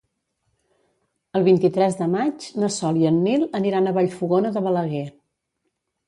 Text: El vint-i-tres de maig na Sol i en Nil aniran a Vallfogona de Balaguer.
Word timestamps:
El 1.39 1.43
vint-i-tres 1.47 1.97
de 1.99 2.07
maig 2.13 2.47
na 2.63 2.69
Sol 2.75 2.97
i 3.01 3.05
en 3.09 3.19
Nil 3.25 3.45
aniran 3.59 3.89
a 3.89 3.93
Vallfogona 3.99 4.53
de 4.57 4.65
Balaguer. 4.69 5.03